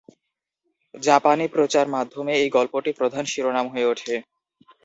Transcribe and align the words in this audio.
জাপানি 0.93 1.45
প্রচার 1.47 1.85
মাধ্যমে 1.87 2.31
এই 2.35 2.49
গল্পটি 2.49 2.91
প্রধান 2.99 3.23
শিরোনাম 3.25 3.65
হয়ে 3.67 3.89
ওঠে। 3.91 4.13